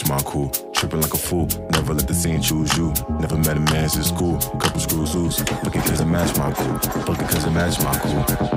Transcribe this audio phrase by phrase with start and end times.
[0.00, 0.48] match my cool.
[0.72, 2.92] Tripping like a fool, never let the scene choose you.
[3.18, 5.40] Never met a man since school, couple screws loose.
[5.40, 6.78] Fuck it cause it match my cool.
[6.78, 8.49] Fuck it cause it match my cool.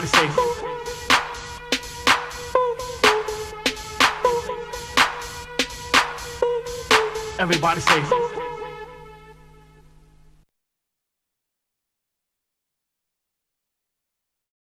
[0.00, 0.47] Everybody say.